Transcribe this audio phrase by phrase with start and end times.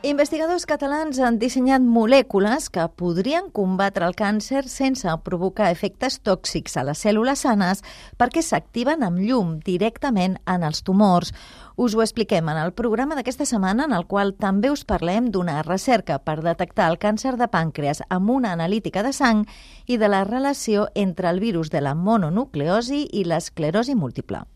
[0.00, 6.86] Investigadors catalans han dissenyat molècules que podrien combatre el càncer sense provocar efectes tòxics a
[6.88, 7.84] les cèl·lules sanes
[8.16, 11.34] perquè s'activen amb llum directament en els tumors.
[11.76, 15.60] Us ho expliquem en el programa d'aquesta setmana en el qual també us parlem d'una
[15.68, 19.44] recerca per detectar el càncer de pàncreas amb una analítica de sang
[19.84, 24.46] i de la relació entre el virus de la mononucleosi i l'esclerosi múltiple.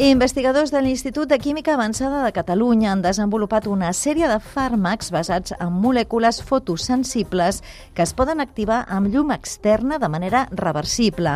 [0.00, 5.52] Investigadors de l'Institut de Química Avançada de Catalunya han desenvolupat una sèrie de fàrmacs basats
[5.60, 7.58] en molècules fotosensibles
[7.92, 11.34] que es poden activar amb llum externa de manera reversible.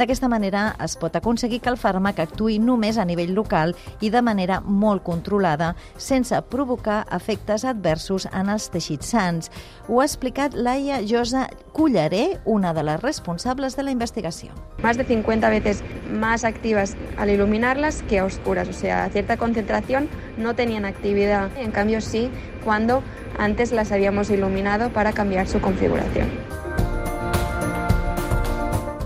[0.00, 4.24] D'aquesta manera es pot aconseguir que el fàrmac actuï només a nivell local i de
[4.24, 9.52] manera molt controlada, sense provocar efectes adversos en els teixits sants.
[9.90, 14.56] Ho ha explicat Laia Josa Culleré, una de les responsables de la investigació.
[14.82, 19.36] Más de 50 veces más activas al iluminarlas que a oscuras, o sea, a cierta
[19.36, 22.30] concentración no tenían actividad, en cambio sí
[22.64, 23.02] cuando
[23.38, 26.28] antes las habíamos iluminado para cambiar su configuración.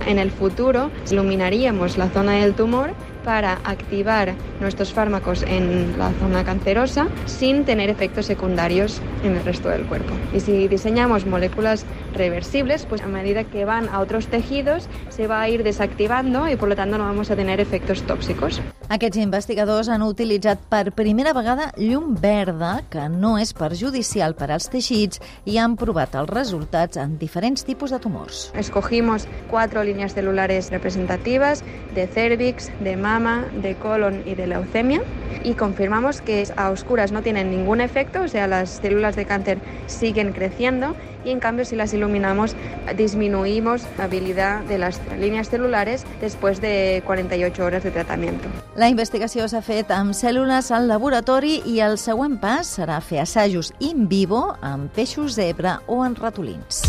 [0.06, 2.90] En el futuro iluminaríamos la zona del tumor
[3.24, 9.68] para activar nuestros fármacos en la zona cancerosa sin tener efectos secundarios en el resto
[9.68, 10.12] del cuerpo.
[10.34, 15.40] Y si diseñamos moléculas reversibles, pues a medida que van a otros tejidos se va
[15.40, 18.60] a ir desactivando y por lo tanto no vamos a tener efectos tóxicos.
[18.90, 24.66] Aquests investigadors han utilitzat per primera vegada llum verda, que no és perjudicial per als
[24.72, 28.48] teixits, i han provat els resultats en diferents tipus de tumors.
[28.58, 31.62] Escogimos cuatro líneas celulares representativas
[31.94, 35.02] de cervix, de mama, de colon y de leucemia
[35.44, 39.58] y confirmamos que a oscuras no tienen ningún efecto, o sea, las células de cáncer
[39.86, 42.56] siguen creciendo y en cambio si las iluminamos
[42.96, 48.48] disminuimos la habilidad de las líneas celulares después de 48 horas de tratamiento.
[48.76, 53.74] La investigació s'ha fet amb cèl·lules al laboratori i el següent pas serà fer assajos
[53.80, 56.86] in vivo amb peixos zebra o en ratolins.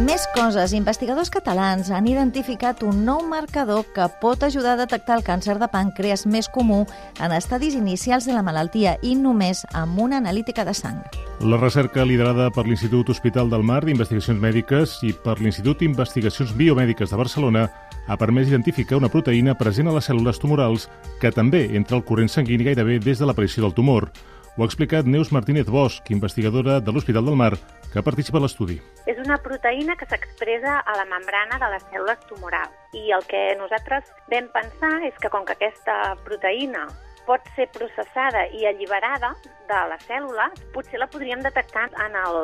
[0.00, 0.72] Més coses.
[0.72, 5.68] Investigadors catalans han identificat un nou marcador que pot ajudar a detectar el càncer de
[5.68, 6.86] pàncreas més comú
[7.20, 11.02] en estadis inicials de la malaltia i només amb una analítica de sang.
[11.44, 17.12] La recerca liderada per l'Institut Hospital del Mar d'Investigacions Mèdiques i per l'Institut d'Investigacions Biomèdiques
[17.12, 17.68] de Barcelona
[18.08, 20.88] ha permès identificar una proteïna present a les cèl·lules tumorals
[21.20, 24.08] que també entra al corrent sanguini gairebé des de l'aparició del tumor.
[24.56, 27.52] Ho ha explicat Neus Martínez Bosch, investigadora de l'Hospital del Mar,
[27.92, 28.80] que participa a l'estudi.
[29.06, 32.74] És una proteïna que s'expressa a la membrana de les cèl·lules tumorals.
[32.98, 36.88] I el que nosaltres vam pensar és que com que aquesta proteïna
[37.28, 39.36] pot ser processada i alliberada
[39.70, 42.40] de les cèl·lules, potser la podríem detectar en el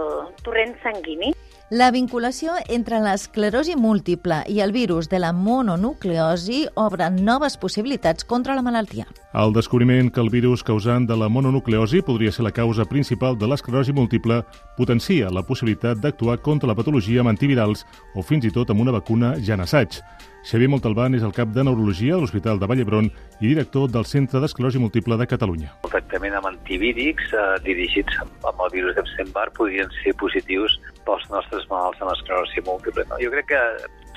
[0.46, 1.32] torrent sanguini.
[1.70, 8.54] La vinculació entre l'esclerosi múltiple i el virus de la mononucleosi obre noves possibilitats contra
[8.54, 9.08] la malaltia.
[9.34, 13.48] El descobriment que el virus causant de la mononucleosi podria ser la causa principal de
[13.50, 14.44] l'esclerosi múltiple
[14.76, 17.82] potencia la possibilitat d'actuar contra la patologia amb antivirals
[18.14, 19.98] o fins i tot amb una vacuna ja en assaig.
[20.46, 23.08] Xavier Montalbán és el cap de Neurologia de l'Hospital de Vallebron
[23.40, 25.72] i director del Centre d'Esclerosi Múltiple de Catalunya.
[25.82, 31.66] El tractament amb antivírics eh, dirigits amb el virus d'Epstein-Barr podrien ser positius pels nostres
[31.66, 33.02] malalts amb esclerosi múltiple.
[33.10, 33.18] No?
[33.18, 33.62] Jo crec que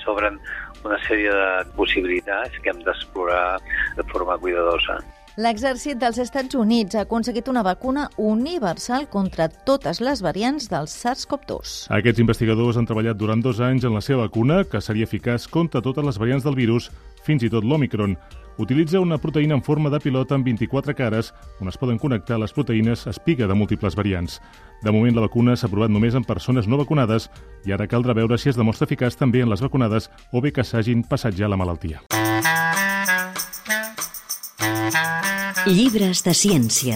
[0.03, 0.38] s'obren
[0.85, 3.57] una sèrie de possibilitats que hem d'explorar
[3.97, 5.00] de forma cuidadosa.
[5.39, 11.85] L'exèrcit dels Estats Units ha aconseguit una vacuna universal contra totes les variants del SARS-CoV-2.
[11.95, 15.79] Aquests investigadors han treballat durant dos anys en la seva vacuna, que seria eficaç contra
[15.85, 16.89] totes les variants del virus,
[17.23, 18.17] fins i tot l'Omicron.
[18.59, 21.31] Utilitza una proteïna en forma de pilota amb 24 cares,
[21.63, 24.41] on es poden connectar les proteïnes espiga de múltiples variants.
[24.83, 27.31] De moment, la vacuna s'ha provat només en persones no vacunades
[27.63, 30.67] i ara caldrà veure si es demostra eficaç també en les vacunades o bé que
[30.67, 32.03] s'hagin passat ja la malaltia.
[35.69, 36.96] Llibres de ciència.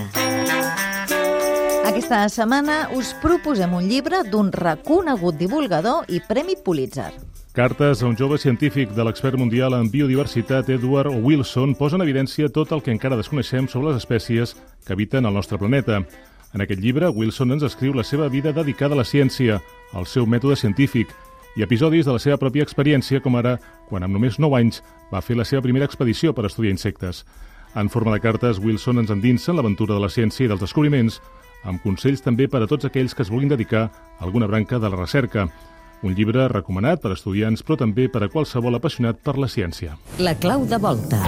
[1.86, 7.12] Aquesta setmana us proposem un llibre d'un reconegut divulgador i Premi Pulitzer.
[7.54, 12.50] Cartes a un jove científic de l'expert mundial en biodiversitat Edward Wilson posen en evidència
[12.50, 14.56] tot el que encara desconeixem sobre les espècies
[14.88, 16.02] que habiten el nostre planeta.
[16.58, 19.62] En aquest llibre, Wilson ens escriu la seva vida dedicada a la ciència,
[19.94, 21.14] al seu mètode científic
[21.54, 24.82] i episodis de la seva pròpia experiència, com ara quan amb només 9 anys
[25.14, 27.22] va fer la seva primera expedició per estudiar insectes.
[27.76, 31.20] En forma de cartes, Wilson ens endinsa en l'aventura de la ciència i dels descobriments,
[31.66, 34.90] amb consells també per a tots aquells que es vulguin dedicar a alguna branca de
[34.90, 35.48] la recerca.
[36.04, 39.98] Un llibre recomanat per a estudiants, però també per a qualsevol apassionat per la ciència.
[40.20, 41.24] La clau de volta.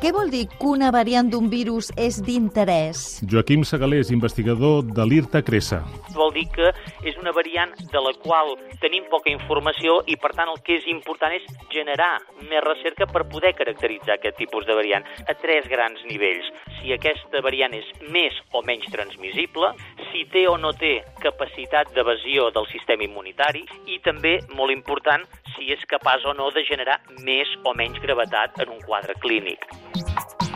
[0.00, 3.18] Què vol dir que una variant d'un virus és d'interès?
[3.28, 5.82] Joaquim Segalés, investigador de l'IRTA Cressa.
[6.14, 6.70] Vol dir que
[7.04, 10.86] és una variant de la qual tenim poca informació i, per tant, el que és
[10.88, 12.14] important és generar
[12.48, 16.48] més recerca per poder caracteritzar aquest tipus de variant a tres grans nivells.
[16.78, 19.74] Si aquesta variant és més o menys transmissible,
[20.08, 25.68] si té o no té capacitat d'evasió del sistema immunitari i també, molt important, si
[25.76, 29.68] és capaç o no de generar més o menys gravetat en un quadre clínic.